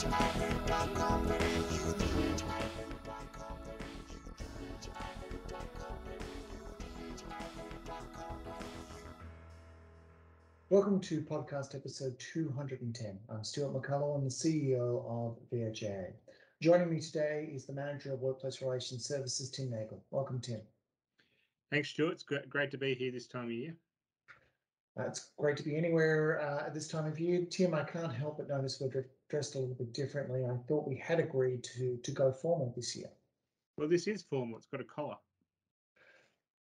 Welcome 0.00 0.14
to 11.00 11.20
podcast 11.20 11.74
episode 11.74 12.18
210. 12.18 13.18
I'm 13.28 13.44
Stuart 13.44 13.74
McCullough, 13.74 14.16
I'm 14.16 14.24
the 14.24 14.30
CEO 14.30 15.04
of 15.06 15.36
VHIA. 15.52 16.12
Joining 16.62 16.88
me 16.88 16.98
today 17.00 17.50
is 17.52 17.66
the 17.66 17.74
Manager 17.74 18.14
of 18.14 18.20
Workplace 18.20 18.62
Relations 18.62 19.04
Services, 19.04 19.50
Tim 19.50 19.68
Nagel. 19.68 20.00
Welcome, 20.10 20.40
Tim. 20.40 20.62
Thanks, 21.70 21.90
Stuart. 21.90 22.12
It's 22.12 22.22
great, 22.22 22.48
great 22.48 22.70
to 22.70 22.78
be 22.78 22.94
here 22.94 23.12
this 23.12 23.26
time 23.26 23.44
of 23.46 23.52
year. 23.52 23.74
Uh, 24.98 25.02
it's 25.02 25.32
great 25.36 25.58
to 25.58 25.62
be 25.62 25.76
anywhere 25.76 26.40
uh, 26.40 26.64
at 26.66 26.72
this 26.72 26.88
time 26.88 27.04
of 27.04 27.20
year. 27.20 27.44
Tim, 27.50 27.74
I 27.74 27.84
can't 27.84 28.14
help 28.14 28.38
but 28.38 28.48
notice 28.48 28.80
we're 28.80 28.88
dressed 29.30 29.54
a 29.54 29.58
little 29.58 29.74
bit 29.74 29.94
differently. 29.94 30.44
I 30.44 30.56
thought 30.68 30.88
we 30.88 30.96
had 30.96 31.20
agreed 31.20 31.64
to, 31.64 31.98
to 32.02 32.10
go 32.10 32.32
formal 32.32 32.72
this 32.76 32.96
year. 32.96 33.10
Well, 33.76 33.88
this 33.88 34.06
is 34.06 34.22
formal. 34.22 34.58
It's 34.58 34.66
got 34.66 34.80
a 34.80 34.84
collar. 34.84 35.16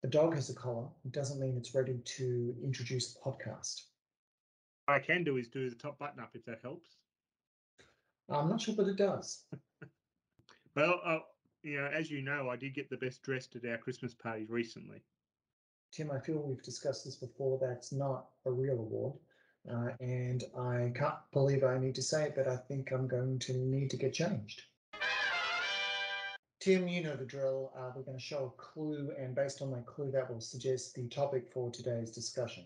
The 0.03 0.09
dog 0.09 0.35
has 0.35 0.51
a 0.51 0.55
collar. 0.55 0.87
It 1.05 1.13
doesn't 1.13 1.41
mean 1.41 1.57
it's 1.57 1.75
ready 1.75 1.99
to 2.05 2.55
introduce 2.63 3.17
a 3.17 3.19
podcast. 3.29 3.83
What 4.87 4.95
I 4.95 4.99
can 5.01 5.25
do 5.25 5.37
is 5.37 5.49
do 5.49 5.69
the 5.69 5.77
top 5.77 5.99
button 5.99 6.21
up 6.21 6.31
if 6.35 6.45
that 6.45 6.61
helps. 6.63 6.97
I'm 8.31 8.49
not 8.49 8.61
sure, 8.61 8.75
but 8.75 8.87
it 8.87 8.97
does. 8.97 9.45
well, 10.77 11.01
uh, 11.05 11.19
you 11.63 11.79
know, 11.79 11.87
as 11.87 12.11
you 12.11 12.23
know, 12.23 12.49
I 12.51 12.57
did 12.57 12.75
get 12.75 12.89
the 12.91 12.97
best 12.97 13.23
dressed 13.23 13.57
at 13.57 13.69
our 13.69 13.79
Christmas 13.79 14.15
party 14.15 14.45
recently. 14.49 15.03
Tim, 15.91 16.11
I 16.11 16.19
feel 16.19 16.39
we've 16.39 16.63
discussed 16.63 17.05
this 17.05 17.17
before. 17.17 17.59
That's 17.61 17.93
not 17.93 18.27
a 18.47 18.51
real 18.51 18.75
award. 18.75 19.15
Uh, 19.71 19.91
and 20.01 20.45
I 20.59 20.93
can't 20.95 21.15
believe 21.33 21.65
I 21.65 21.79
need 21.79 21.95
to 21.95 22.03
say 22.03 22.25
it, 22.25 22.35
but 22.37 22.47
I 22.47 22.57
think 22.57 22.93
I'm 22.93 23.09
going 23.09 23.39
to 23.41 23.55
need 23.55 23.91
to 23.91 23.97
get 23.97 24.13
changed. 24.13 24.63
Tim, 26.61 26.89
you 26.89 27.03
know 27.03 27.17
the 27.17 27.25
drill. 27.25 27.73
Uh, 27.77 27.91
we're 27.95 28.03
going 28.03 28.17
to 28.17 28.25
show 28.25 28.55
a 28.57 28.61
clue, 28.61 29.13
and 29.19 29.35
based 29.35 29.61
on 29.61 29.71
that 29.73 29.87
clue, 29.87 30.11
that 30.13 30.31
will 30.31 30.41
suggest 30.41 30.95
the 30.95 31.09
topic 31.09 31.51
for 31.53 31.71
today's 31.71 32.11
discussion. 32.11 32.65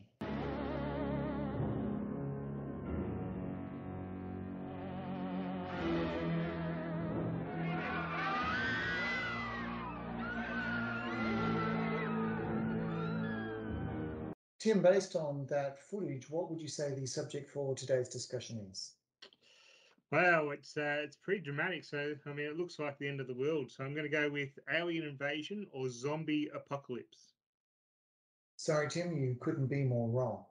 Tim, 14.59 14.83
based 14.83 15.15
on 15.15 15.47
that 15.51 15.79
footage, 15.79 16.29
what 16.29 16.51
would 16.51 16.61
you 16.61 16.69
say 16.69 16.93
the 16.93 17.07
subject 17.07 17.49
for 17.49 17.75
today's 17.75 18.09
discussion 18.09 18.59
is? 18.71 18.95
Wow, 20.11 20.51
it's 20.51 20.77
uh, 20.77 21.01
it's 21.05 21.17
pretty 21.17 21.43
dramatic. 21.43 21.85
So 21.85 22.15
I 22.27 22.33
mean, 22.33 22.47
it 22.47 22.57
looks 22.57 22.79
like 22.79 22.99
the 22.99 23.09
end 23.09 23.21
of 23.21 23.27
the 23.27 23.35
world. 23.35 23.71
So 23.71 23.85
I'm 23.85 23.95
going 23.95 24.11
to 24.11 24.17
go 24.17 24.31
with 24.31 24.59
alien 24.73 25.07
invasion 25.07 25.67
or 25.71 25.89
zombie 25.91 26.51
apocalypse. 26.55 27.35
Sorry, 28.57 28.89
Tim, 28.89 29.17
you 29.17 29.37
couldn't 29.41 29.67
be 29.67 29.85
more 29.85 30.09
wrong. 30.09 30.45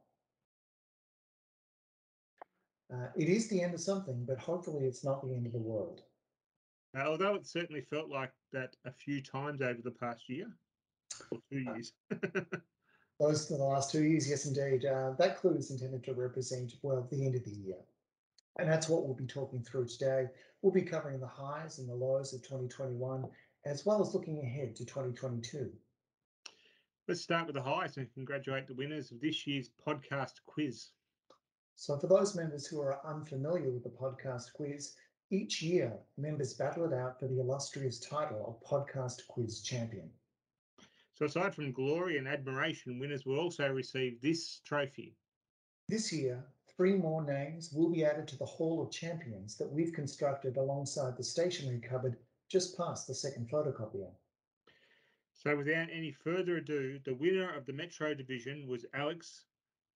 Uh, 2.94 3.08
it 3.18 3.28
is 3.28 3.50
the 3.50 3.62
end 3.62 3.74
of 3.74 3.82
something, 3.82 4.24
but 4.26 4.40
hopefully 4.40 4.86
it's 4.86 5.04
not 5.04 5.22
the 5.22 5.34
end 5.34 5.46
of 5.46 5.52
the 5.52 5.58
world. 5.58 6.04
Uh, 6.98 7.02
although 7.02 7.36
it 7.36 7.46
certainly 7.46 7.82
felt 7.82 8.10
like 8.10 8.32
that 8.54 8.76
a 8.86 8.92
few 8.92 9.22
times 9.22 9.62
over 9.62 9.82
the 9.84 9.92
past 9.92 10.30
year 10.30 10.48
or 11.32 11.40
two 11.52 11.66
uh, 11.68 11.74
years. 11.74 11.92
Those 13.20 13.52
are 13.52 13.58
the 13.58 13.64
last 13.64 13.92
two 13.92 14.04
years, 14.04 14.30
yes, 14.30 14.46
indeed. 14.46 14.86
Uh, 14.86 15.14
that 15.18 15.38
clue 15.38 15.56
is 15.56 15.72
intended 15.72 16.04
to 16.04 16.14
represent, 16.14 16.76
well, 16.84 17.08
the 17.10 17.26
end 17.26 17.36
of 17.36 17.44
the 17.44 17.52
year. 17.52 17.80
And 18.60 18.70
that's 18.70 18.88
what 18.88 19.06
we'll 19.06 19.16
be 19.16 19.26
talking 19.26 19.64
through 19.64 19.88
today. 19.88 20.28
We'll 20.62 20.74
be 20.74 20.84
covering 20.84 21.20
the 21.20 21.28
highs 21.28 21.80
and 21.80 21.90
the 21.90 21.96
lows 21.96 22.34
of 22.34 22.42
2021, 22.44 23.28
as 23.66 23.86
well 23.86 24.02
as 24.02 24.14
looking 24.14 24.40
ahead 24.40 24.76
to 24.76 24.86
2022. 24.86 25.72
Let's 27.08 27.22
start 27.22 27.48
with 27.48 27.56
the 27.56 27.62
highs 27.62 27.98
and 27.98 28.14
congratulate 28.14 28.68
the 28.68 28.74
winners 28.74 29.12
of 29.12 29.22
this 29.22 29.48
year's 29.48 29.72
podcast 29.86 30.34
quiz. 30.46 30.90
So, 31.76 31.98
for 31.98 32.08
those 32.08 32.36
members 32.36 32.68
who 32.68 32.82
are 32.82 33.06
unfamiliar 33.06 33.72
with 33.72 33.84
the 33.84 33.90
podcast 33.90 34.54
quiz, 34.54 34.96
each 35.30 35.62
year 35.62 35.94
members 36.18 36.54
battle 36.54 36.86
it 36.86 36.94
out 36.94 37.20
for 37.20 37.28
the 37.28 37.40
illustrious 37.40 38.00
title 38.00 38.46
of 38.46 38.68
Podcast 38.68 39.28
Quiz 39.28 39.62
Champion. 39.62 40.10
So, 41.18 41.26
aside 41.26 41.56
from 41.56 41.72
glory 41.72 42.20
and 42.20 42.28
admiration, 42.28 43.00
winners 43.00 43.26
will 43.26 43.40
also 43.40 43.68
receive 43.70 44.22
this 44.22 44.60
trophy. 44.60 45.16
This 45.88 46.14
year, 46.14 46.46
three 46.68 46.94
more 46.94 47.24
names 47.24 47.74
will 47.74 47.90
be 47.90 48.06
added 48.06 48.28
to 48.28 48.38
the 48.38 48.46
Hall 48.46 48.84
of 48.84 48.92
Champions 48.92 49.58
that 49.58 49.72
we've 49.72 49.94
constructed 49.94 50.58
alongside 50.58 51.18
the 51.18 51.24
stationery 51.24 51.80
cupboard 51.80 52.18
just 52.50 52.78
past 52.78 53.08
the 53.08 53.16
second 53.16 53.50
photocopier. 53.50 54.12
So 55.34 55.58
without 55.58 55.88
any 55.92 56.12
further 56.12 56.58
ado, 56.58 57.00
the 57.04 57.16
winner 57.16 57.52
of 57.52 57.66
the 57.66 57.74
Metro 57.74 58.14
Division 58.14 58.68
was 58.68 58.86
Alex 58.94 59.46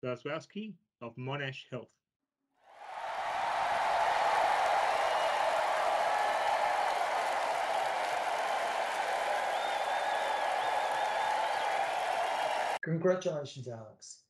Zazwowski 0.05 0.75
of 1.01 1.17
Monash 1.17 1.65
Health. 1.69 1.98
Congratulations, 12.89 13.69
Alex. 13.69 14.23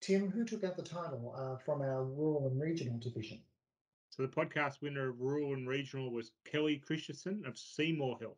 Tim, 0.00 0.30
who 0.30 0.44
took 0.44 0.62
out 0.62 0.76
the 0.76 0.84
title 0.84 1.34
uh, 1.36 1.56
from 1.56 1.82
our 1.82 2.04
rural 2.04 2.46
and 2.46 2.60
regional 2.60 2.96
division? 3.00 3.40
So 4.10 4.22
the 4.22 4.28
podcast 4.28 4.80
winner 4.80 5.08
of 5.08 5.20
rural 5.20 5.52
and 5.54 5.68
regional 5.68 6.12
was 6.12 6.30
Kelly 6.44 6.76
Christensen 6.76 7.42
of 7.44 7.58
Seymour 7.58 8.18
Health. 8.20 8.36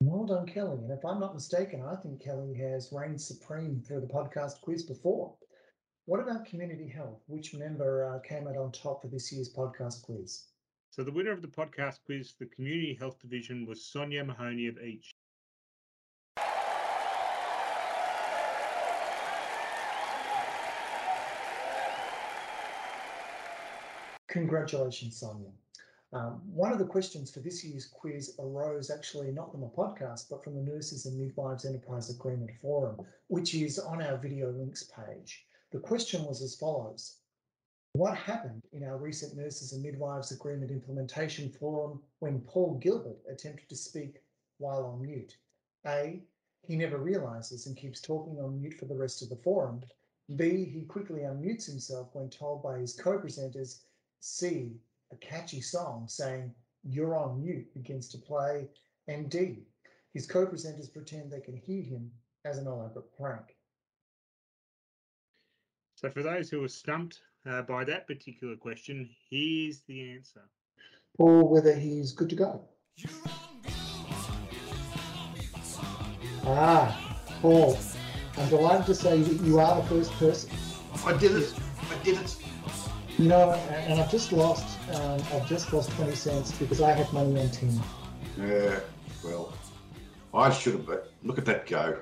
Well 0.00 0.24
done, 0.24 0.46
Kelly. 0.46 0.78
And 0.78 0.90
if 0.90 1.04
I'm 1.04 1.20
not 1.20 1.34
mistaken, 1.34 1.82
I 1.82 1.94
think 1.96 2.24
Kelly 2.24 2.54
has 2.54 2.88
reigned 2.90 3.20
supreme 3.20 3.82
through 3.86 4.00
the 4.00 4.06
podcast 4.06 4.62
quiz 4.62 4.84
before. 4.84 5.34
What 6.06 6.20
about 6.20 6.46
community 6.46 6.88
health? 6.88 7.20
Which 7.26 7.52
member 7.52 8.06
uh, 8.06 8.26
came 8.26 8.48
out 8.48 8.56
on 8.56 8.72
top 8.72 9.02
for 9.02 9.08
this 9.08 9.30
year's 9.30 9.52
podcast 9.52 10.00
quiz? 10.04 10.46
So 10.90 11.04
the 11.04 11.12
winner 11.12 11.32
of 11.32 11.42
the 11.42 11.48
podcast 11.48 12.00
quiz 12.04 12.34
the 12.38 12.46
Community 12.46 12.94
Health 12.94 13.20
Division 13.20 13.66
was 13.66 13.84
Sonia 13.84 14.24
Mahoney 14.24 14.66
of 14.66 14.78
Each. 14.78 15.10
Congratulations, 24.28 25.16
Sonia. 25.16 25.50
Um, 26.12 26.40
one 26.46 26.72
of 26.72 26.78
the 26.78 26.86
questions 26.86 27.30
for 27.30 27.40
this 27.40 27.62
year's 27.62 27.86
quiz 27.86 28.34
arose 28.38 28.90
actually 28.90 29.30
not 29.30 29.52
from 29.52 29.62
a 29.62 29.68
podcast, 29.68 30.30
but 30.30 30.42
from 30.42 30.54
the 30.54 30.62
Nurses 30.62 31.04
and 31.04 31.18
Midwives 31.18 31.66
Enterprise 31.66 32.08
Agreement 32.08 32.50
Forum, 32.62 33.04
which 33.26 33.54
is 33.54 33.78
on 33.78 34.02
our 34.02 34.16
video 34.16 34.50
links 34.50 34.84
page. 34.84 35.46
The 35.70 35.80
question 35.80 36.24
was 36.24 36.40
as 36.40 36.56
follows 36.56 37.18
what 37.92 38.16
happened 38.16 38.62
in 38.72 38.84
our 38.84 38.96
recent 38.96 39.36
Nurses 39.36 39.72
and 39.72 39.82
Midwives 39.82 40.30
Agreement 40.30 40.70
Implementation 40.70 41.50
Forum 41.50 42.00
when 42.20 42.40
Paul 42.40 42.78
Gilbert 42.78 43.18
attempted 43.30 43.68
to 43.68 43.76
speak 43.76 44.22
while 44.58 44.84
on 44.84 45.02
mute? 45.02 45.36
A. 45.86 46.22
He 46.62 46.76
never 46.76 46.98
realizes 46.98 47.66
and 47.66 47.76
keeps 47.76 48.00
talking 48.00 48.38
on 48.38 48.60
mute 48.60 48.74
for 48.74 48.84
the 48.84 48.96
rest 48.96 49.22
of 49.22 49.30
the 49.30 49.36
forum. 49.36 49.80
B. 50.36 50.64
He 50.64 50.82
quickly 50.82 51.20
unmutes 51.20 51.66
himself 51.66 52.08
when 52.12 52.28
told 52.28 52.62
by 52.62 52.78
his 52.78 52.94
co 52.94 53.18
presenters. 53.18 53.80
C. 54.20 54.72
A 55.12 55.16
catchy 55.16 55.60
song 55.60 56.06
saying, 56.08 56.54
You're 56.84 57.16
on 57.16 57.40
mute 57.40 57.72
begins 57.72 58.08
to 58.10 58.18
play. 58.18 58.68
And 59.06 59.30
D. 59.30 59.62
His 60.12 60.26
co 60.26 60.46
presenters 60.46 60.92
pretend 60.92 61.30
they 61.30 61.40
can 61.40 61.56
hear 61.56 61.82
him 61.82 62.10
as 62.44 62.58
an 62.58 62.66
elaborate 62.66 63.16
prank. 63.16 63.56
So, 65.94 66.10
for 66.10 66.22
those 66.22 66.50
who 66.50 66.60
were 66.60 66.68
stumped 66.68 67.22
uh, 67.48 67.62
by 67.62 67.84
that 67.84 68.06
particular 68.06 68.56
question, 68.56 69.08
here's 69.30 69.80
the 69.88 70.12
answer. 70.12 70.42
Or 71.18 71.48
whether 71.48 71.74
he's 71.74 72.12
good 72.12 72.28
to 72.30 72.36
go. 72.36 72.60
Ah, 76.44 77.20
Paul, 77.40 77.78
I'm 78.36 78.48
delighted 78.48 78.86
to 78.86 78.94
say 78.94 79.20
that 79.20 79.44
you 79.44 79.58
are 79.58 79.80
the 79.80 79.88
first 79.88 80.12
person. 80.12 80.50
I 81.04 81.16
did 81.16 81.32
it. 81.32 81.54
I 81.90 82.04
did 82.04 82.18
it. 82.18 82.36
You 83.18 83.28
know, 83.28 83.52
and 83.52 84.00
I've 84.00 84.10
just 84.10 84.32
lost. 84.32 84.78
Um, 84.94 85.20
I've 85.32 85.48
just 85.48 85.72
lost 85.72 85.90
twenty 85.92 86.14
cents 86.14 86.52
because 86.52 86.80
I 86.80 86.92
had 86.92 87.12
money 87.12 87.40
on 87.40 87.50
Tim. 87.50 87.80
Yeah, 88.38 88.78
well, 89.24 89.52
I 90.32 90.50
should 90.50 90.74
have. 90.74 90.86
But 90.86 91.12
look 91.22 91.38
at 91.38 91.44
that 91.46 91.66
go. 91.66 91.98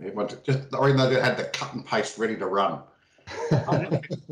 Everyone 0.00 0.28
just, 0.28 0.74
I 0.74 0.86
mean, 0.86 0.96
they 0.96 1.20
had 1.20 1.36
the 1.36 1.44
cut 1.44 1.74
and 1.74 1.86
paste 1.86 2.18
ready 2.18 2.36
to 2.36 2.46
run. 2.46 2.80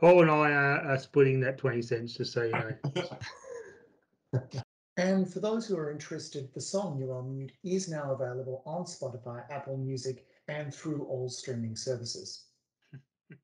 Paul 0.00 0.22
and 0.22 0.30
I 0.30 0.50
are, 0.50 0.80
are, 0.80 0.98
splitting 0.98 1.40
that 1.40 1.58
20 1.58 1.82
cents, 1.82 2.14
just 2.14 2.32
so 2.32 2.42
you 2.42 2.52
know. 2.52 2.72
and 4.96 5.32
for 5.32 5.40
those 5.40 5.66
who 5.66 5.76
are 5.76 5.90
interested, 5.92 6.52
the 6.54 6.60
song 6.60 6.98
You're 6.98 7.14
on 7.14 7.32
Mute 7.32 7.52
is 7.62 7.88
now 7.88 8.12
available 8.12 8.62
on 8.66 8.84
Spotify, 8.84 9.44
Apple 9.50 9.76
Music, 9.76 10.26
and 10.48 10.74
through 10.74 11.04
all 11.04 11.28
streaming 11.28 11.76
services. 11.76 12.46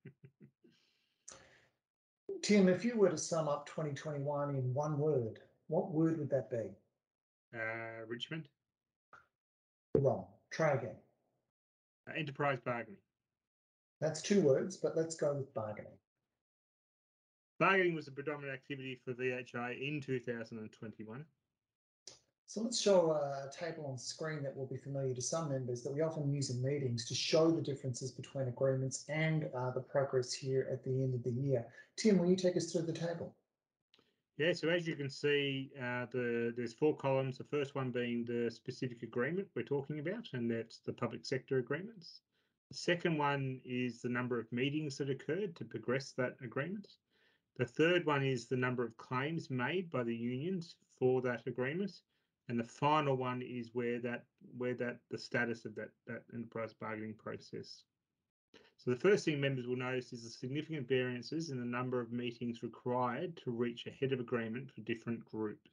Tim, 2.43 2.69
if 2.69 2.85
you 2.85 2.97
were 2.97 3.11
to 3.11 3.19
sum 3.19 3.49
up 3.49 3.67
2021 3.67 4.57
in 4.57 4.75
one 4.75 4.99
word, 4.99 5.41
what 5.69 5.91
word 5.91 6.19
would 6.19 6.31
that 6.31 6.51
be? 6.51 6.71
Uh, 7.55 8.05
Richmond. 8.07 8.49
Wrong. 9.95 10.27
Try 10.51 10.73
again. 10.73 10.97
Uh, 12.09 12.15
enterprise 12.19 12.59
bargaining. 12.65 12.99
That's 14.01 14.23
two 14.23 14.41
words, 14.41 14.77
but 14.77 14.97
let's 14.97 15.17
go 15.17 15.35
with 15.35 15.53
bargaining. 15.55 15.93
Bargaining 17.59 17.95
was 17.95 18.05
the 18.05 18.13
predominant 18.13 18.55
activity 18.55 19.01
for 19.05 19.15
VHIA 19.15 19.81
in 19.81 20.01
2021. 20.01 21.25
So 22.47 22.63
let's 22.63 22.81
show 22.81 23.11
a 23.11 23.51
table 23.53 23.85
on 23.87 23.99
screen 23.99 24.43
that 24.43 24.57
will 24.57 24.67
be 24.67 24.79
familiar 24.79 25.15
to 25.15 25.21
some 25.21 25.51
members 25.51 25.83
that 25.83 25.93
we 25.93 26.01
often 26.01 26.33
use 26.33 26.49
in 26.49 26.63
meetings 26.63 27.05
to 27.07 27.15
show 27.15 27.51
the 27.51 27.61
differences 27.61 28.11
between 28.11 28.49
agreements 28.49 29.05
and 29.09 29.51
uh, 29.55 29.71
the 29.73 29.81
progress 29.81 30.33
here 30.33 30.67
at 30.73 30.83
the 30.83 30.91
end 30.91 31.13
of 31.15 31.23
the 31.25 31.31
year. 31.31 31.67
Tim, 31.97 32.19
will 32.19 32.31
you 32.31 32.37
take 32.37 32.57
us 32.57 32.73
through 32.73 32.87
the 32.87 32.93
table? 32.93 33.35
Yeah, 34.39 34.53
so 34.53 34.69
as 34.69 34.87
you 34.87 34.95
can 34.95 35.11
see, 35.11 35.73
uh, 35.79 36.07
the 36.13 36.55
there's 36.57 36.73
four 36.73 36.97
columns. 36.97 37.39
The 37.39 37.45
first 37.45 37.75
one 37.75 37.91
being 37.91 38.25
the 38.25 38.51
specific 38.51 39.03
agreement 39.03 39.49
we're 39.57 39.63
talking 39.65 39.99
about, 39.99 40.29
and 40.33 40.49
that's 40.49 40.79
the 40.79 40.93
public 40.93 41.27
sector 41.27 41.59
agreements. 41.59 42.21
The 42.71 42.77
second 42.77 43.17
one 43.17 43.61
is 43.65 44.03
the 44.03 44.11
number 44.11 44.39
of 44.39 44.53
meetings 44.53 44.99
that 44.99 45.09
occurred 45.09 45.57
to 45.57 45.65
progress 45.65 46.13
that 46.13 46.37
agreement. 46.43 46.87
The 47.57 47.65
third 47.65 48.05
one 48.05 48.25
is 48.25 48.47
the 48.47 48.57
number 48.57 48.85
of 48.85 48.97
claims 48.99 49.51
made 49.51 49.91
by 49.91 50.05
the 50.05 50.15
unions 50.15 50.77
for 50.99 51.23
that 51.23 51.47
agreement. 51.47 52.03
And 52.49 52.59
the 52.59 52.65
final 52.65 53.17
one 53.17 53.43
is 53.43 53.75
where 53.75 53.99
that 54.01 54.25
where 54.57 54.75
that 54.75 54.99
the 55.11 55.19
status 55.19 55.65
of 55.65 55.75
that 55.75 55.91
that 56.07 56.25
enterprise 56.33 56.75
bargaining 56.75 57.15
process. 57.15 57.85
So 58.77 58.91
the 58.91 58.97
first 58.97 59.25
thing 59.25 59.41
members 59.41 59.67
will 59.67 59.77
notice 59.77 60.13
is 60.13 60.23
the 60.23 60.31
significant 60.31 60.89
variances 60.89 61.51
in 61.51 61.59
the 61.59 61.67
number 61.67 62.01
of 62.01 62.13
meetings 62.13 62.63
required 62.63 63.37
to 63.39 63.51
reach 63.51 63.87
a 63.87 63.91
head 63.91 64.13
of 64.13 64.21
agreement 64.21 64.71
for 64.71 64.83
different 64.83 65.25
groups. 65.25 65.71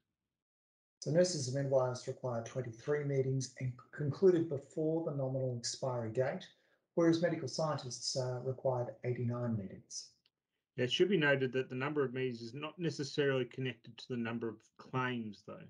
So 1.01 1.11
nurses 1.11 1.47
and 1.47 1.63
midwives 1.63 2.07
required 2.07 2.45
23 2.45 3.03
meetings 3.03 3.53
and 3.59 3.71
concluded 3.91 4.49
before 4.49 5.05
the 5.05 5.11
nominal 5.11 5.55
expiry 5.55 6.09
date, 6.09 6.47
whereas 6.95 7.21
medical 7.21 7.47
scientists 7.47 8.17
uh, 8.17 8.39
required 8.43 8.87
89 9.03 9.57
meetings. 9.57 10.09
It 10.77 10.91
should 10.91 11.09
be 11.09 11.17
noted 11.17 11.53
that 11.53 11.69
the 11.69 11.75
number 11.75 12.03
of 12.03 12.13
meetings 12.13 12.41
is 12.41 12.53
not 12.53 12.77
necessarily 12.77 13.45
connected 13.45 13.97
to 13.97 14.07
the 14.09 14.17
number 14.17 14.49
of 14.49 14.57
claims, 14.77 15.43
though. 15.47 15.63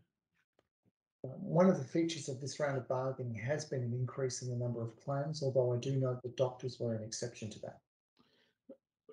One 1.22 1.70
of 1.70 1.78
the 1.78 1.84
features 1.84 2.30
of 2.30 2.40
this 2.40 2.60
round 2.60 2.78
of 2.78 2.88
bargaining 2.88 3.36
has 3.36 3.66
been 3.66 3.84
an 3.84 3.94
increase 3.94 4.42
in 4.42 4.50
the 4.50 4.56
number 4.56 4.82
of 4.82 4.96
claims, 5.04 5.42
although 5.42 5.74
I 5.74 5.78
do 5.78 5.96
note 5.96 6.22
that 6.24 6.38
doctors 6.38 6.80
were 6.80 6.96
an 6.96 7.04
exception 7.04 7.50
to 7.52 7.60
that. 7.62 7.80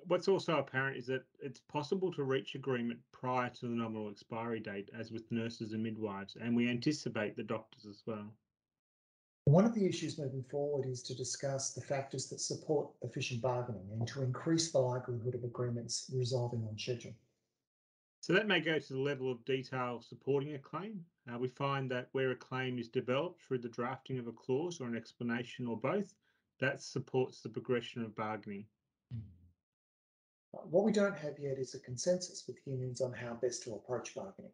What's 0.07 0.29
also 0.29 0.59
apparent 0.59 0.97
is 0.97 1.07
that 1.07 1.25
it's 1.41 1.61
possible 1.61 2.13
to 2.13 2.25
reach 2.25 2.55
agreement 2.55 3.01
prior 3.13 3.49
to 3.51 3.69
the 3.69 3.75
nominal 3.75 4.11
expiry 4.11 4.61
date, 4.61 4.91
as 4.99 5.11
with 5.11 5.31
nurses 5.31 5.73
and 5.73 5.83
midwives, 5.83 6.37
and 6.41 6.57
we 6.57 6.69
anticipate 6.69 7.37
the 7.37 7.45
doctors 7.45 7.87
as 7.87 8.03
well. 8.05 8.33
One 9.53 9.67
of 9.67 9.75
the 9.75 9.85
issues 9.85 10.19
moving 10.19 10.45
forward 10.45 10.87
is 10.87 11.03
to 11.03 11.15
discuss 11.15 11.75
the 11.75 11.83
factors 11.83 12.27
that 12.31 12.41
support 12.41 12.89
efficient 13.03 13.43
bargaining 13.43 13.87
and 13.93 14.09
to 14.09 14.23
increase 14.23 14.73
the 14.73 14.79
likelihood 14.79 15.35
of 15.35 15.45
agreements 15.45 16.11
resolving 16.11 16.67
on 16.67 16.79
schedule. 16.79 17.13
So 18.21 18.33
that 18.33 18.47
may 18.47 18.61
go 18.61 18.79
to 18.79 18.93
the 18.95 18.99
level 18.99 19.31
of 19.31 19.45
detail 19.45 20.01
supporting 20.01 20.55
a 20.55 20.59
claim. 20.59 21.05
Uh, 21.31 21.37
we 21.37 21.49
find 21.49 21.91
that 21.91 22.09
where 22.13 22.31
a 22.31 22.35
claim 22.35 22.79
is 22.79 22.89
developed 22.89 23.43
through 23.43 23.59
the 23.59 23.69
drafting 23.69 24.19
of 24.19 24.27
a 24.27 24.33
clause 24.33 24.81
or 24.81 24.87
an 24.87 24.97
explanation 24.97 25.67
or 25.67 25.77
both, 25.77 26.15
that 26.61 26.81
supports 26.81 27.43
the 27.43 27.51
progression 27.51 28.03
of 28.03 28.17
bargaining. 28.17 28.65
What 30.53 30.85
we 30.85 30.93
don't 30.93 31.19
have 31.19 31.39
yet 31.39 31.59
is 31.59 31.75
a 31.75 31.81
consensus 31.81 32.45
with 32.47 32.57
unions 32.65 33.03
on 33.03 33.13
how 33.13 33.35
best 33.35 33.65
to 33.65 33.75
approach 33.75 34.15
bargaining. 34.15 34.53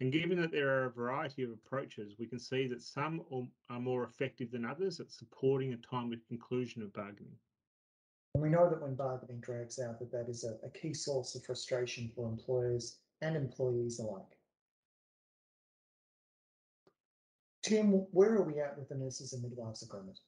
And 0.00 0.12
given 0.12 0.40
that 0.40 0.52
there 0.52 0.68
are 0.68 0.84
a 0.84 0.90
variety 0.90 1.42
of 1.42 1.50
approaches, 1.50 2.14
we 2.18 2.26
can 2.26 2.38
see 2.38 2.68
that 2.68 2.82
some 2.82 3.22
are 3.68 3.80
more 3.80 4.04
effective 4.04 4.52
than 4.52 4.64
others 4.64 5.00
at 5.00 5.10
supporting 5.10 5.72
a 5.72 5.76
timely 5.78 6.20
conclusion 6.28 6.82
of 6.82 6.92
bargaining. 6.92 7.34
And 8.34 8.42
we 8.42 8.50
know 8.50 8.70
that 8.70 8.80
when 8.80 8.94
bargaining 8.94 9.40
drags 9.40 9.80
out, 9.80 9.98
that 9.98 10.12
that 10.12 10.28
is 10.28 10.44
a, 10.44 10.56
a 10.64 10.70
key 10.70 10.94
source 10.94 11.34
of 11.34 11.44
frustration 11.44 12.12
for 12.14 12.28
employers 12.28 13.00
and 13.22 13.34
employees 13.34 13.98
alike. 13.98 14.38
Tim, 17.64 18.06
where 18.12 18.34
are 18.34 18.44
we 18.44 18.60
at 18.60 18.78
with 18.78 18.88
the 18.88 18.94
nurses 18.94 19.32
and 19.32 19.42
midwives 19.42 19.82
agreement? 19.82 20.20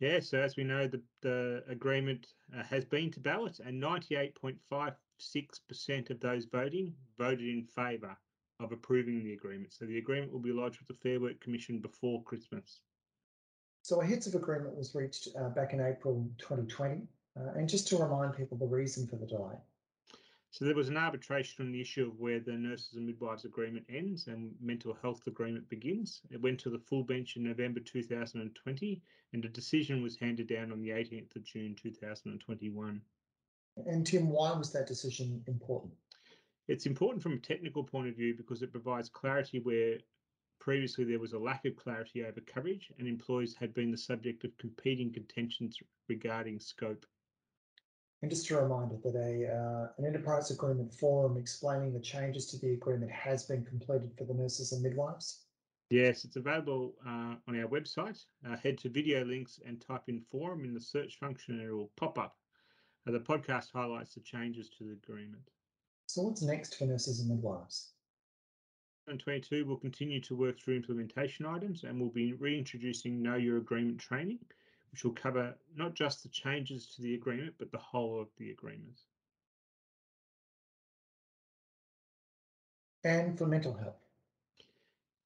Yeah, 0.00 0.18
so 0.18 0.38
as 0.38 0.56
we 0.56 0.64
know, 0.64 0.88
the, 0.88 1.00
the 1.22 1.62
agreement 1.68 2.26
uh, 2.56 2.64
has 2.64 2.84
been 2.84 3.12
to 3.12 3.20
ballot 3.20 3.60
and 3.64 3.80
98.56% 3.80 6.10
of 6.10 6.20
those 6.20 6.46
voting 6.46 6.94
voted 7.16 7.48
in 7.48 7.64
favour 7.64 8.16
of 8.60 8.72
approving 8.72 9.22
the 9.22 9.32
agreement. 9.32 9.72
So 9.72 9.84
the 9.84 9.98
agreement 9.98 10.32
will 10.32 10.40
be 10.40 10.52
lodged 10.52 10.78
with 10.80 10.88
the 10.88 11.08
Fair 11.08 11.20
Work 11.20 11.40
Commission 11.40 11.78
before 11.78 12.22
Christmas. 12.22 12.80
So 13.82 14.00
a 14.00 14.06
heads 14.06 14.26
of 14.26 14.34
agreement 14.34 14.76
was 14.76 14.94
reached 14.94 15.28
uh, 15.38 15.48
back 15.50 15.72
in 15.72 15.80
April 15.80 16.28
2020. 16.38 17.02
Uh, 17.38 17.52
and 17.56 17.68
just 17.68 17.86
to 17.88 17.96
remind 17.96 18.36
people 18.36 18.56
the 18.56 18.66
reason 18.66 19.06
for 19.06 19.16
the 19.16 19.26
delay. 19.26 19.54
So 20.50 20.64
there 20.64 20.74
was 20.74 20.88
an 20.88 20.96
arbitration 20.96 21.64
on 21.64 21.72
the 21.72 21.80
issue 21.80 22.06
of 22.06 22.18
where 22.18 22.40
the 22.40 22.52
nurses 22.52 22.94
and 22.94 23.06
midwives 23.06 23.44
agreement 23.44 23.84
ends 23.88 24.26
and 24.26 24.52
mental 24.60 24.96
health 25.02 25.26
agreement 25.26 25.68
begins. 25.68 26.22
It 26.30 26.40
went 26.40 26.58
to 26.60 26.70
the 26.70 26.78
full 26.78 27.04
bench 27.04 27.36
in 27.36 27.44
November 27.44 27.80
2020 27.80 29.02
and 29.34 29.44
a 29.44 29.48
decision 29.48 30.02
was 30.02 30.16
handed 30.16 30.48
down 30.48 30.72
on 30.72 30.80
the 30.80 30.88
18th 30.88 31.36
of 31.36 31.44
June 31.44 31.76
2021. 31.80 33.00
And 33.86 34.06
Tim, 34.06 34.30
why 34.30 34.52
was 34.52 34.72
that 34.72 34.88
decision 34.88 35.44
important? 35.46 35.92
It's 36.68 36.84
important 36.84 37.22
from 37.22 37.32
a 37.32 37.38
technical 37.38 37.82
point 37.82 38.08
of 38.08 38.16
view 38.16 38.34
because 38.36 38.62
it 38.62 38.70
provides 38.70 39.08
clarity 39.08 39.58
where 39.58 39.96
previously 40.60 41.04
there 41.04 41.18
was 41.18 41.32
a 41.32 41.38
lack 41.38 41.64
of 41.64 41.76
clarity 41.76 42.24
over 42.24 42.40
coverage 42.42 42.92
and 42.98 43.08
employees 43.08 43.54
had 43.58 43.72
been 43.72 43.90
the 43.90 43.96
subject 43.96 44.44
of 44.44 44.56
competing 44.58 45.10
contentions 45.10 45.78
regarding 46.08 46.60
scope. 46.60 47.06
And 48.20 48.30
just 48.30 48.50
a 48.50 48.60
reminder 48.60 48.96
that 49.02 49.14
a 49.14 49.48
uh, 49.48 49.88
an 49.96 50.04
enterprise 50.04 50.50
agreement 50.50 50.92
forum 50.92 51.38
explaining 51.38 51.94
the 51.94 52.00
changes 52.00 52.46
to 52.46 52.58
the 52.58 52.72
agreement 52.72 53.12
has 53.12 53.44
been 53.44 53.64
completed 53.64 54.10
for 54.18 54.24
the 54.24 54.34
nurses 54.34 54.72
and 54.72 54.82
midwives. 54.82 55.44
Yes, 55.90 56.24
it's 56.24 56.36
available 56.36 56.96
uh, 57.06 57.36
on 57.46 57.58
our 57.58 57.68
website. 57.68 58.22
Uh, 58.46 58.56
head 58.56 58.76
to 58.78 58.90
video 58.90 59.24
links 59.24 59.60
and 59.64 59.80
type 59.80 60.02
in 60.08 60.20
forum 60.20 60.64
in 60.64 60.74
the 60.74 60.80
search 60.80 61.18
function 61.18 61.60
and 61.60 61.68
it 61.68 61.72
will 61.72 61.92
pop 61.96 62.18
up. 62.18 62.36
Uh, 63.06 63.12
the 63.12 63.20
podcast 63.20 63.68
highlights 63.72 64.14
the 64.14 64.20
changes 64.20 64.68
to 64.68 64.84
the 64.84 64.92
agreement. 64.92 65.48
So 66.08 66.22
what's 66.22 66.40
next 66.42 66.78
for 66.78 66.86
nurses 66.86 67.20
and 67.20 67.28
midwives? 67.28 67.90
2022 69.08 69.66
we'll 69.66 69.76
continue 69.76 70.20
to 70.20 70.34
work 70.34 70.58
through 70.58 70.76
implementation 70.76 71.46
items 71.46 71.84
and 71.84 72.00
we'll 72.00 72.10
be 72.10 72.32
reintroducing 72.32 73.22
Know 73.22 73.36
Your 73.36 73.58
Agreement 73.58 73.98
training 73.98 74.38
which 74.90 75.04
will 75.04 75.12
cover 75.12 75.54
not 75.76 75.94
just 75.94 76.22
the 76.22 76.28
changes 76.30 76.86
to 76.96 77.02
the 77.02 77.14
agreement, 77.14 77.54
but 77.58 77.70
the 77.70 77.78
whole 77.78 78.20
of 78.20 78.28
the 78.38 78.50
agreement. 78.50 79.02
And 83.04 83.36
for 83.36 83.46
mental 83.46 83.74
health? 83.74 84.00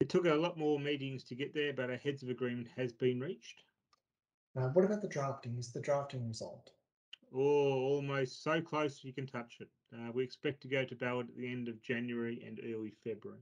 It 0.01 0.09
took 0.09 0.27
a 0.27 0.35
lot 0.35 0.59
more 0.59 0.81
meetings 0.81 1.23
to 1.25 1.35
get 1.35 1.55
there, 1.55 1.73
but 1.73 1.91
a 1.91 1.97
heads 1.97 2.23
of 2.23 2.29
agreement 2.29 2.69
has 2.77 2.93
been 2.93 3.21
reached. 3.21 3.63
Now, 4.55 4.69
what 4.73 4.85
about 4.85 5.01
the 5.01 5.09
drafting? 5.09 5.57
Is 5.57 5.73
the 5.73 5.81
drafting 5.81 6.27
resolved? 6.27 6.73
Oh, 7.35 7.39
almost 7.39 8.43
so 8.43 8.61
close 8.61 9.01
you 9.03 9.13
can 9.13 9.27
touch 9.27 9.59
it. 9.61 9.69
Uh, 9.95 10.13
we 10.13 10.23
expect 10.23 10.61
to 10.63 10.69
go 10.69 10.85
to 10.85 10.95
ballot 10.95 11.29
at 11.29 11.37
the 11.37 11.51
end 11.51 11.69
of 11.69 11.83
January 11.83 12.43
and 12.47 12.61
early 12.65 12.93
February. 13.05 13.41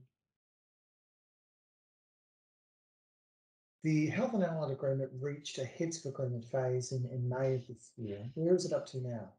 The 3.83 4.07
Health 4.07 4.33
and 4.33 4.43
Allied 4.43 4.71
Agreement 4.71 5.11
reached 5.19 5.57
a 5.57 5.65
heads 5.65 5.97
of 5.97 6.13
agreement 6.13 6.45
phase 6.45 6.91
in, 6.91 7.05
in 7.11 7.27
May 7.27 7.55
of 7.55 7.67
this 7.67 7.91
year. 7.97 8.29
Where 8.35 8.55
is 8.55 8.65
it 8.65 8.73
up 8.73 8.85
to 8.87 9.01
now? 9.01 9.29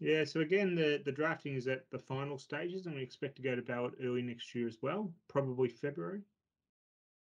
Yeah, 0.00 0.24
so 0.24 0.40
again, 0.40 0.74
the, 0.74 1.02
the 1.04 1.12
drafting 1.12 1.54
is 1.54 1.68
at 1.68 1.84
the 1.90 1.98
final 1.98 2.38
stages 2.38 2.86
and 2.86 2.94
we 2.94 3.02
expect 3.02 3.36
to 3.36 3.42
go 3.42 3.54
to 3.54 3.60
ballot 3.60 3.92
early 4.02 4.22
next 4.22 4.54
year 4.54 4.66
as 4.66 4.78
well, 4.80 5.12
probably 5.28 5.68
February. 5.68 6.22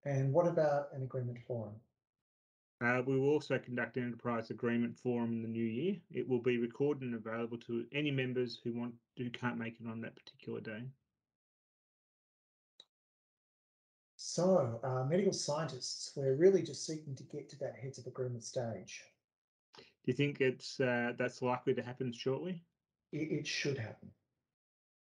And 0.05 0.33
what 0.33 0.47
about 0.47 0.89
an 0.93 1.03
agreement 1.03 1.39
forum? 1.49 1.75
Uh, 2.85 3.01
we 3.07 3.19
will 3.19 3.31
also 3.31 3.59
conduct 3.59 3.97
an 3.97 4.05
enterprise 4.05 4.51
agreement 4.51 4.99
forum 4.99 5.33
in 5.33 5.43
the 5.43 5.49
new 5.49 5.65
year. 5.65 5.97
It 6.11 6.29
will 6.29 6.41
be 6.43 6.59
recorded 6.59 7.05
and 7.05 7.15
available 7.15 7.57
to 7.59 7.87
any 7.93 8.11
members 8.11 8.61
who 8.63 8.75
want 8.75 8.95
who 9.17 9.31
can't 9.31 9.57
make 9.57 9.81
it 9.81 9.89
on 9.89 10.03
that 10.03 10.15
particular 10.15 10.61
day. 10.61 10.83
So, 14.17 14.81
uh, 14.83 15.05
medical 15.09 15.33
scientists, 15.33 16.13
we're 16.17 16.37
really 16.37 16.63
just 16.63 16.87
seeking 16.87 17.15
to 17.15 17.23
get 17.25 17.49
to 17.51 17.59
that 17.61 17.77
heads 17.77 17.99
of 17.99 18.07
agreement 18.07 18.43
stage. 18.43 19.03
Do 19.79 19.85
you 20.05 20.15
think 20.15 20.41
it's 20.41 20.79
uh, 20.79 21.13
that's 21.19 21.41
likely 21.41 21.75
to 21.75 21.83
happen 21.83 22.13
shortly? 22.13 22.63
It, 23.13 23.31
it 23.31 23.47
should 23.47 23.79
happen. 23.79 24.11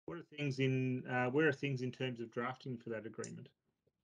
What 0.05 0.19
are 0.19 0.37
things 0.37 0.59
in 0.59 1.03
uh, 1.07 1.31
where 1.31 1.47
are 1.47 1.53
things 1.53 1.81
in 1.81 1.91
terms 1.91 2.19
of 2.19 2.31
drafting 2.31 2.77
for 2.77 2.91
that 2.91 3.05
agreement? 3.07 3.49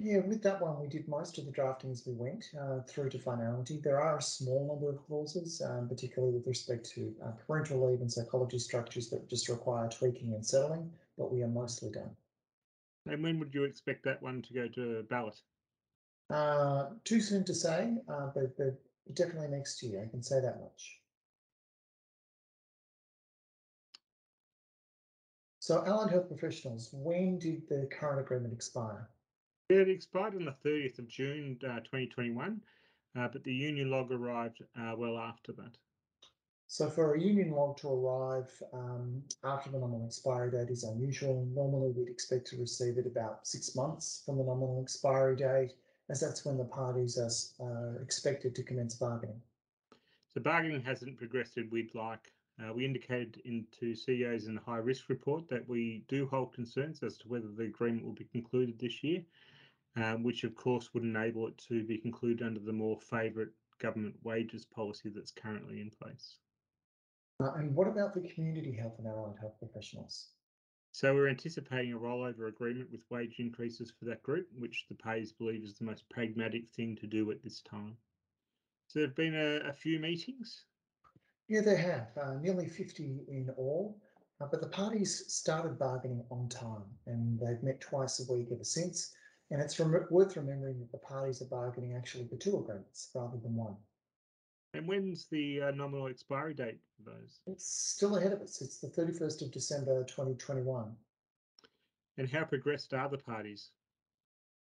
Yeah, 0.04 0.18
with 0.18 0.44
that 0.44 0.62
one, 0.62 0.82
we 0.82 0.88
did 0.88 1.08
most 1.08 1.38
of 1.38 1.46
the 1.46 1.52
drafting 1.52 1.90
as 1.90 2.06
we 2.06 2.12
went 2.12 2.52
uh, 2.60 2.82
through 2.82 3.10
to 3.12 3.20
finality. 3.20 3.78
There 3.78 4.02
are 4.02 4.18
a 4.18 4.22
small 4.22 4.68
number 4.68 4.90
of 4.90 5.08
clauses, 5.08 5.62
um, 5.62 5.88
particularly 5.88 6.34
with 6.34 6.46
respect 6.46 6.86
to 6.96 7.16
uh, 7.24 7.32
parental 7.48 7.90
leave 7.90 8.02
and 8.02 8.12
psychology 8.12 8.60
structures 8.60 9.10
that 9.12 9.30
just 9.30 9.48
require 9.48 9.88
tweaking 9.88 10.34
and 10.34 10.46
settling, 10.46 10.92
but 11.18 11.32
we 11.32 11.42
are 11.42 11.48
mostly 11.48 11.90
done. 11.90 12.10
And 13.06 13.24
when 13.24 13.40
would 13.40 13.56
you 13.56 13.64
expect 13.64 14.04
that 14.04 14.22
one 14.22 14.42
to 14.42 14.54
go 14.54 14.68
to 14.68 15.04
ballot? 15.10 15.40
Uh, 16.30 16.90
too 17.06 17.22
soon 17.22 17.46
to 17.46 17.54
say, 17.54 17.96
uh, 18.10 18.28
but, 18.36 18.58
but 18.58 18.78
definitely 19.14 19.48
next 19.48 19.82
year, 19.82 20.04
I 20.06 20.10
can 20.10 20.22
say 20.22 20.42
that 20.42 20.60
much. 20.60 21.00
So 25.60 25.82
allied 25.86 26.12
health 26.12 26.28
professionals, 26.28 26.90
when 26.92 27.40
did 27.40 27.70
the 27.70 27.88
current 27.90 28.20
agreement 28.20 28.52
expire? 28.52 29.08
It 29.74 29.90
expired 29.90 30.36
on 30.36 30.46
the 30.46 30.56
30th 30.64 31.00
of 31.00 31.08
June 31.08 31.58
uh, 31.64 31.80
2021, 31.80 32.62
uh, 33.16 33.28
but 33.28 33.44
the 33.44 33.52
union 33.52 33.90
log 33.90 34.12
arrived 34.12 34.62
uh, 34.80 34.94
well 34.96 35.18
after 35.18 35.52
that. 35.54 35.78
So 36.68 36.92
for 36.92 37.16
a 37.16 37.20
union 37.20 37.50
log 37.50 37.78
to 37.78 37.90
arrive 37.90 38.52
um, 38.72 39.24
after 39.44 39.72
the 39.72 39.80
nominal 39.80 40.06
expiry 40.06 40.52
date 40.52 40.70
is 40.70 40.84
unusual. 40.84 41.48
Normally 41.56 41.90
we'd 41.90 42.08
expect 42.08 42.46
to 42.48 42.58
receive 42.58 43.00
it 43.00 43.08
about 43.08 43.48
six 43.48 43.76
months 43.76 44.22
from 44.24 44.38
the 44.38 44.44
nominal 44.44 44.80
expiry 44.80 45.36
date, 45.36 45.74
as 46.10 46.20
that's 46.20 46.46
when 46.46 46.58
the 46.58 46.66
parties 46.66 47.18
are 47.60 48.00
expected 48.00 48.54
to 48.54 48.64
commence 48.64 48.94
bargaining. 48.94 49.42
So 50.36 50.42
bargaining 50.42 50.84
hasn't 50.84 51.18
progressed 51.18 51.58
as 51.58 51.66
we'd 51.72 51.96
like. 51.96 52.32
Uh, 52.64 52.72
we 52.72 52.86
indicated 52.86 53.42
into 53.46 53.96
CEOs 53.96 54.46
in 54.46 54.54
the 54.54 54.62
high 54.62 54.78
risk 54.78 55.10
report 55.10 55.50
that 55.50 55.68
we 55.68 56.04
do 56.08 56.28
hold 56.28 56.54
concerns 56.54 57.02
as 57.02 57.18
to 57.18 57.28
whether 57.28 57.48
the 57.48 57.64
agreement 57.64 58.06
will 58.06 58.14
be 58.14 58.26
concluded 58.26 58.78
this 58.78 59.04
year 59.04 59.24
um, 59.96 60.24
which 60.24 60.44
of 60.44 60.56
course 60.56 60.94
would 60.94 61.04
enable 61.04 61.48
it 61.48 61.58
to 61.70 61.84
be 61.84 61.98
concluded 61.98 62.46
under 62.46 62.60
the 62.60 62.74
more 62.74 62.98
favourite 62.98 63.50
government 63.80 64.16
wages 64.24 64.66
policy 64.66 65.12
that's 65.14 65.32
currently 65.32 65.82
in 65.82 65.90
place. 65.90 66.38
Uh, 67.42 67.54
and 67.54 67.76
what 67.76 67.88
about 67.88 68.14
the 68.14 68.22
community 68.30 68.72
health 68.72 68.94
and 69.00 69.08
allied 69.08 69.36
health 69.40 69.56
professionals? 69.60 70.30
So 70.92 71.14
we're 71.14 71.28
anticipating 71.28 71.94
a 71.94 71.98
rollover 71.98 72.48
agreement 72.48 72.92
with 72.92 73.02
wage 73.10 73.40
increases 73.40 73.92
for 73.98 74.06
that 74.06 74.22
group, 74.22 74.48
which 74.56 74.86
the 74.88 74.96
pays 74.96 75.32
believe 75.32 75.64
is 75.64 75.76
the 75.76 75.86
most 75.86 76.08
pragmatic 76.10 76.70
thing 76.76 76.96
to 76.98 77.08
do 77.08 77.32
at 77.32 77.44
this 77.44 77.62
time. 77.62 77.98
So 78.88 79.00
there 79.00 79.08
have 79.08 79.16
been 79.16 79.34
a, 79.34 79.70
a 79.70 79.74
few 79.74 80.00
meetings. 80.00 80.66
Yeah, 81.48 81.62
there 81.62 81.78
have, 81.78 82.10
uh, 82.22 82.36
nearly 82.36 82.68
50 82.68 83.22
in 83.28 83.50
all. 83.58 83.98
Uh, 84.40 84.48
but 84.50 84.62
the 84.62 84.68
parties 84.68 85.24
started 85.34 85.80
bargaining 85.80 86.24
on 86.30 86.48
time 86.50 86.86
and 87.08 87.40
they've 87.40 87.64
met 87.64 87.82
twice 87.82 88.20
a 88.20 88.32
week 88.32 88.50
ever 88.52 88.64
since. 88.64 89.14
And 89.54 89.62
it's 89.62 89.80
rem- 89.80 90.08
worth 90.10 90.36
remembering 90.36 90.80
that 90.80 90.92
the 90.92 90.98
parties 90.98 91.40
are 91.44 91.46
bargaining 91.46 91.96
actually 91.96 92.26
for 92.28 92.38
two 92.38 92.58
agreements 92.58 93.12
rather 93.14 93.38
than 93.38 93.56
one. 93.56 93.76
And 94.74 94.88
when's 94.88 95.28
the 95.28 95.62
uh, 95.62 95.72
nominal 95.72 96.08
expiry 96.08 96.56
date 96.56 96.80
for 96.98 97.12
those? 97.12 97.40
It's 97.46 97.64
still 97.64 98.18
ahead 98.18 98.34
of 98.34 98.42
us. 98.42 98.64
It's 98.64 98.80
the 98.80 98.88
31st 98.88 99.44
of 99.44 99.52
December 99.52 100.06
2021. 100.06 100.92
And 102.18 102.28
how 102.28 102.46
progressed 102.46 102.96
are 102.96 103.08
the 103.08 103.20
parties? 103.20 103.70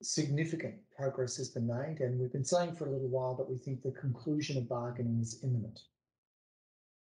Significant 0.00 0.76
progress 0.96 1.36
has 1.36 1.50
been 1.50 1.66
made, 1.66 2.00
and 2.00 2.18
we've 2.18 2.32
been 2.32 2.42
saying 2.42 2.74
for 2.74 2.86
a 2.86 2.90
little 2.90 3.08
while 3.08 3.34
that 3.34 3.50
we 3.50 3.58
think 3.58 3.82
the 3.82 3.90
conclusion 3.90 4.56
of 4.56 4.66
bargaining 4.66 5.20
is 5.20 5.44
imminent. 5.44 5.80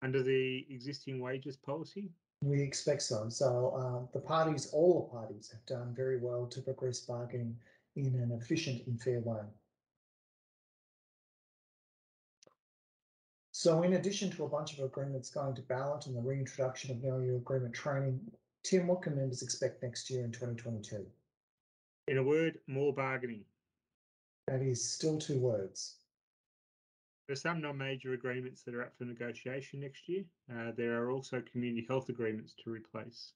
Under 0.04 0.22
the 0.22 0.66
existing 0.70 1.22
wages 1.22 1.56
policy? 1.56 2.12
We 2.42 2.62
expect 2.62 3.04
so. 3.04 3.30
So 3.30 3.70
uh, 3.70 4.12
the 4.12 4.20
parties, 4.20 4.70
all 4.74 5.02
the 5.02 5.18
parties 5.18 5.50
have 5.50 5.66
done 5.66 5.94
very 5.96 6.20
well 6.20 6.46
to 6.48 6.62
progress 6.62 7.00
bargaining 7.00 7.56
in 7.96 8.08
an 8.16 8.38
efficient 8.38 8.86
and 8.86 9.02
fair 9.02 9.22
way. 9.22 9.44
So 13.54 13.84
in 13.84 13.94
addition 13.94 14.30
to 14.32 14.44
a 14.44 14.50
bunch 14.50 14.78
of 14.78 14.84
agreements 14.84 15.30
going 15.30 15.56
to 15.56 15.62
ballot 15.62 16.08
and 16.08 16.18
the 16.18 16.22
reintroduction 16.22 16.92
of 16.92 16.98
value 16.98 17.38
agreement 17.38 17.74
training, 17.74 18.20
Tim, 18.64 18.88
what 18.88 19.04
can 19.04 19.16
members 19.16 19.42
expect 19.42 19.84
next 19.84 20.10
year 20.10 20.26
in 20.26 20.34
2022? 20.34 21.06
In 22.10 22.18
a 22.18 22.24
word, 22.24 22.60
more 22.68 22.94
bargaining. 22.94 23.46
That 24.48 24.62
is 24.62 24.86
still 24.86 25.18
two 25.18 25.40
words. 25.40 25.96
There 27.28 27.34
are 27.34 27.38
some 27.38 27.62
non-major 27.62 28.14
agreements 28.14 28.64
that 28.64 28.76
are 28.76 28.84
up 28.84 28.98
for 28.98 29.06
negotiation 29.06 29.80
next 29.80 30.10
year. 30.10 30.26
Uh, 30.52 30.72
there 30.76 31.02
are 31.02 31.12
also 31.12 31.42
community 31.52 31.86
health 31.88 32.10
agreements 32.10 32.54
to 32.64 32.70
replace. 32.70 33.32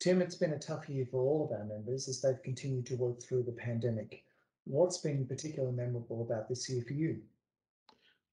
Tim, 0.00 0.20
it's 0.20 0.36
been 0.36 0.52
a 0.52 0.58
tough 0.58 0.88
year 0.88 1.06
for 1.10 1.20
all 1.20 1.44
of 1.44 1.52
our 1.52 1.64
members 1.64 2.08
as 2.08 2.20
they've 2.20 2.42
continued 2.42 2.86
to 2.86 2.96
work 2.96 3.22
through 3.22 3.44
the 3.44 3.52
pandemic. 3.52 4.24
What's 4.64 4.98
been 4.98 5.26
particularly 5.26 5.74
memorable 5.74 6.22
about 6.22 6.48
this 6.48 6.68
year 6.68 6.82
for 6.86 6.94
you? 6.94 7.20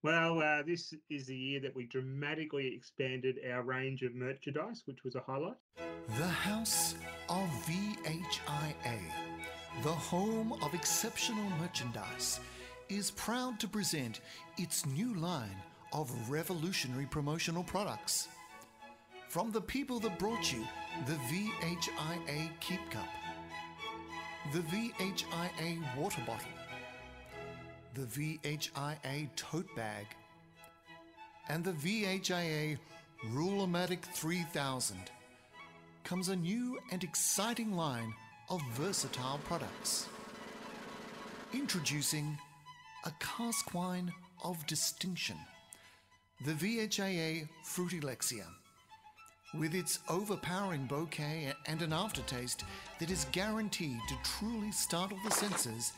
Well, 0.04 0.40
uh, 0.40 0.62
this 0.62 0.94
is 1.10 1.26
the 1.26 1.36
year 1.36 1.60
that 1.62 1.76
we 1.76 1.86
dramatically 1.86 2.76
expanded 2.76 3.40
our 3.52 3.64
range 3.64 4.04
of 4.04 4.14
merchandise, 4.14 4.84
which 4.86 5.04
was 5.04 5.16
a 5.16 5.22
highlight. 5.22 5.58
The 6.18 6.28
House 6.28 6.94
of 7.30 7.50
VHIA 7.66 9.00
the 9.84 9.92
home 9.92 10.54
of 10.62 10.74
exceptional 10.74 11.50
merchandise, 11.60 12.40
is 12.90 13.12
proud 13.12 13.60
to 13.60 13.68
present 13.68 14.22
its 14.58 14.86
new 14.86 15.14
line 15.16 15.58
of 15.94 16.12
revolutionary 16.30 17.06
promotional 17.06 17.64
products. 17.64 18.28
From 19.28 19.52
the 19.52 19.62
people 19.62 20.00
that 20.00 20.20
brought 20.20 20.54
you 20.54 20.66
the 21.08 21.14
VHIA 21.14 22.50
Keep 22.60 22.90
Cup, 22.92 23.08
the 24.54 24.60
VHIA 24.60 25.98
Water 25.98 26.22
Bottle, 26.26 26.48
the 27.96 28.04
VHIA 28.04 29.30
Tote 29.36 29.76
Bag, 29.76 30.06
and 31.50 31.64
the 31.64 31.74
VHIA 31.74 32.78
Rulematic 33.34 34.02
3000 34.02 34.98
comes 36.04 36.30
a 36.30 36.36
new 36.36 36.78
and 36.92 37.04
exciting 37.04 37.76
line 37.76 38.14
of 38.50 38.62
versatile 38.74 39.40
products. 39.46 40.08
Introducing 41.54 42.38
a 43.06 43.12
cask 43.20 43.74
wine 43.74 44.12
of 44.44 44.66
distinction, 44.68 45.38
the 46.46 46.52
VHIA 46.52 47.48
Frutilexia. 47.66 48.46
With 49.58 49.74
its 49.74 50.00
overpowering 50.10 50.86
bouquet 50.86 51.54
and 51.66 51.82
an 51.82 51.94
aftertaste 51.94 52.64
that 53.00 53.10
is 53.10 53.28
guaranteed 53.32 54.00
to 54.10 54.16
truly 54.24 54.72
startle 54.72 55.18
the 55.24 55.32
senses, 55.32 55.94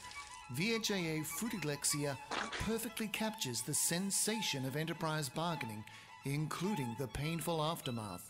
VHIA 0.56 1.26
Frutilexia 1.26 2.18
perfectly 2.66 3.08
captures 3.08 3.62
the 3.62 3.74
sensation 3.74 4.66
of 4.66 4.76
enterprise 4.76 5.28
bargaining, 5.28 5.84
including 6.26 6.96
the 7.00 7.08
painful 7.08 7.62
aftermath. 7.62 8.30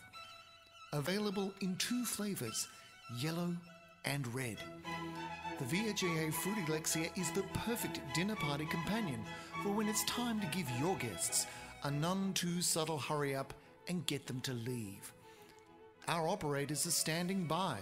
Available 0.92 1.52
in 1.60 1.76
two 1.76 2.04
flavors, 2.04 2.66
yellow 3.18 3.54
and 4.08 4.34
red. 4.34 4.56
The 5.58 5.64
VHIA 5.64 6.32
Frutilexia 6.32 7.16
is 7.16 7.30
the 7.30 7.42
perfect 7.52 8.00
dinner 8.14 8.36
party 8.36 8.66
companion 8.66 9.22
for 9.62 9.70
when 9.70 9.88
it's 9.88 10.04
time 10.04 10.40
to 10.40 10.46
give 10.46 10.66
your 10.80 10.96
guests 10.96 11.46
a 11.84 11.90
none 11.90 12.32
too 12.32 12.60
subtle 12.62 12.98
hurry 12.98 13.36
up 13.36 13.54
and 13.86 14.06
get 14.06 14.26
them 14.26 14.40
to 14.42 14.52
leave. 14.52 15.12
Our 16.08 16.28
operators 16.28 16.86
are 16.86 16.90
standing 16.90 17.44
by, 17.44 17.78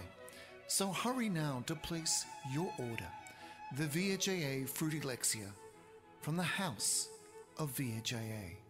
so 0.67 0.91
hurry 0.91 1.29
now 1.29 1.63
to 1.67 1.75
place 1.75 2.25
your 2.51 2.71
order. 2.77 3.07
The 3.77 3.85
VHIA 3.85 4.69
Frutilexia 4.69 5.47
from 6.21 6.35
the 6.35 6.43
House 6.43 7.09
of 7.57 7.75
VHIA. 7.75 8.66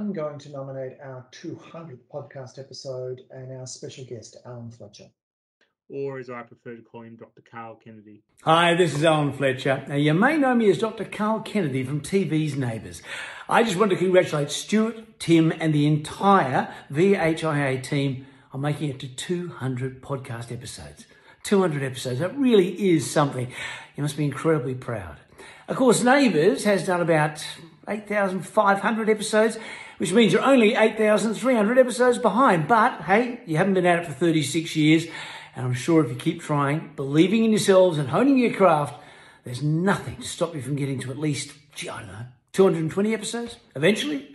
I'm 0.00 0.14
going 0.14 0.38
to 0.38 0.48
nominate 0.48 0.96
our 1.04 1.26
200th 1.30 1.98
podcast 2.10 2.58
episode 2.58 3.20
and 3.30 3.52
our 3.52 3.66
special 3.66 4.02
guest, 4.06 4.38
Alan 4.46 4.70
Fletcher. 4.70 5.10
Or 5.90 6.18
as 6.18 6.30
I 6.30 6.40
prefer 6.40 6.76
to 6.76 6.80
call 6.80 7.02
him, 7.02 7.16
Dr. 7.16 7.42
Carl 7.42 7.78
Kennedy. 7.84 8.22
Hi, 8.44 8.74
this 8.74 8.94
is 8.94 9.04
Alan 9.04 9.34
Fletcher. 9.34 9.84
Now, 9.86 9.96
you 9.96 10.14
may 10.14 10.38
know 10.38 10.54
me 10.54 10.70
as 10.70 10.78
Dr. 10.78 11.04
Carl 11.04 11.40
Kennedy 11.40 11.84
from 11.84 12.00
TV's 12.00 12.56
Neighbours. 12.56 13.02
I 13.46 13.62
just 13.62 13.76
want 13.76 13.90
to 13.90 13.96
congratulate 13.98 14.50
Stuart, 14.50 15.18
Tim, 15.18 15.52
and 15.60 15.74
the 15.74 15.86
entire 15.86 16.74
VHIA 16.90 17.82
team 17.82 18.24
on 18.54 18.62
making 18.62 18.88
it 18.88 19.00
to 19.00 19.06
200 19.06 20.00
podcast 20.00 20.50
episodes. 20.50 21.04
200 21.42 21.82
episodes. 21.82 22.20
That 22.20 22.38
really 22.38 22.90
is 22.90 23.10
something. 23.10 23.48
You 23.98 24.02
must 24.02 24.16
be 24.16 24.24
incredibly 24.24 24.76
proud. 24.76 25.18
Of 25.68 25.76
course, 25.76 26.02
Neighbours 26.02 26.64
has 26.64 26.86
done 26.86 27.02
about 27.02 27.44
8,500 27.86 29.08
episodes, 29.10 29.58
which 30.00 30.14
means 30.14 30.32
you're 30.32 30.40
only 30.40 30.74
8,300 30.74 31.76
episodes 31.76 32.16
behind. 32.16 32.66
But 32.66 33.02
hey, 33.02 33.42
you 33.44 33.58
haven't 33.58 33.74
been 33.74 33.84
at 33.84 33.98
it 33.98 34.06
for 34.06 34.14
36 34.14 34.74
years, 34.74 35.04
and 35.54 35.66
I'm 35.66 35.74
sure 35.74 36.02
if 36.02 36.10
you 36.10 36.16
keep 36.16 36.40
trying, 36.40 36.92
believing 36.96 37.44
in 37.44 37.50
yourselves, 37.50 37.98
and 37.98 38.08
honing 38.08 38.38
your 38.38 38.54
craft, 38.54 38.94
there's 39.44 39.62
nothing 39.62 40.16
to 40.16 40.26
stop 40.26 40.54
you 40.54 40.62
from 40.62 40.74
getting 40.74 41.00
to 41.00 41.10
at 41.10 41.18
least, 41.18 41.52
gee, 41.74 41.90
I 41.90 41.98
don't 41.98 42.08
know, 42.08 42.24
220 42.54 43.12
episodes 43.12 43.58
eventually. 43.76 44.34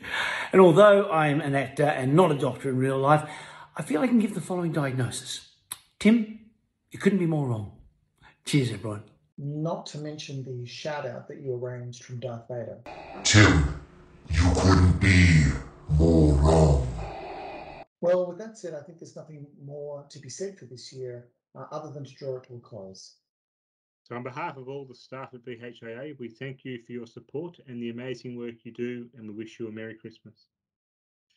And 0.53 0.62
although 0.62 1.10
I'm 1.10 1.41
an 1.41 1.55
actor 1.55 1.86
and 1.86 2.13
not 2.13 2.31
a 2.31 2.38
doctor 2.38 2.69
in 2.69 2.77
real 2.77 3.00
life, 3.00 3.27
I 3.75 3.81
feel 3.81 4.01
I 4.01 4.07
can 4.07 4.19
give 4.19 4.36
the 4.36 4.41
following 4.41 4.72
diagnosis 4.72 5.50
Tim, 5.98 6.41
you 6.91 7.00
couldn't 7.00 7.17
be 7.17 7.25
more 7.25 7.48
wrong. 7.48 7.72
Cheers, 8.45 8.72
everyone. 8.72 9.01
Not 9.39 9.88
to 9.88 9.98
mention 9.98 10.43
the 10.43 10.67
shout 10.67 11.07
out 11.07 11.27
that 11.27 11.41
you 11.41 11.55
arranged 11.55 12.03
from 12.03 12.19
Darth 12.19 12.48
Vader. 12.48 12.77
Tim, 13.24 13.81
you 14.29 14.51
couldn't 14.55 15.00
be 15.00 15.44
more 15.98 16.34
wrong. 16.34 16.88
Well, 18.01 18.27
with 18.27 18.38
that 18.38 18.58
said, 18.58 18.74
I 18.74 18.82
think 18.82 19.00
there's 19.00 19.15
nothing 19.15 19.48
more 19.63 20.05
to 20.10 20.20
be 20.20 20.29
said 20.29 20.58
for 20.58 20.65
this 20.65 20.94
year 20.94 21.27
uh, 21.55 21.65
other 21.72 21.91
than 21.91 22.05
to 22.05 22.13
draw 22.13 22.38
it 22.38 22.44
to 22.46 22.55
a 22.55 22.60
close. 22.60 23.15
So, 24.03 24.15
on 24.15 24.24
behalf 24.24 24.58
of 24.58 24.70
all 24.70 24.86
the 24.86 24.94
staff 24.94 25.29
at 25.34 25.44
VHIA, 25.44 26.20
we 26.20 26.29
thank 26.29 26.63
you 26.63 26.79
for 26.86 26.91
your 26.91 27.08
support 27.08 27.58
and 27.67 27.82
the 27.82 27.89
amazing 27.89 28.38
work 28.38 28.55
you 28.63 28.72
do, 28.72 29.10
and 29.17 29.27
we 29.27 29.34
wish 29.34 29.60
you 29.60 29.67
a 29.67 29.72
Merry 29.72 29.96
Christmas. 29.96 30.46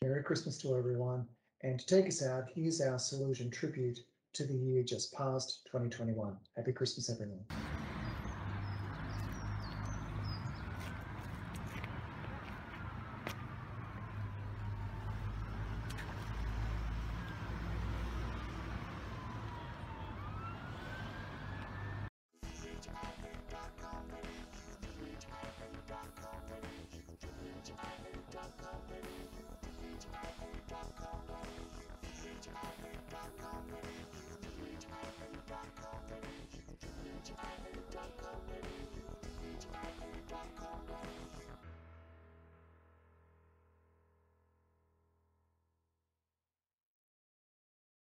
Merry 0.03 0.23
Christmas 0.23 0.57
to 0.59 0.77
everyone. 0.77 1.25
And 1.63 1.79
to 1.79 1.85
take 1.85 2.07
us 2.07 2.23
out, 2.23 2.45
here's 2.53 2.79
our 2.79 2.99
Salute 2.99 3.39
and 3.39 3.51
tribute 3.51 3.99
to 4.33 4.45
the 4.45 4.53
year 4.53 4.83
just 4.83 5.11
past 5.13 5.61
2021. 5.65 6.37
Happy 6.55 6.71
Christmas, 6.71 7.09
everyone. 7.09 7.43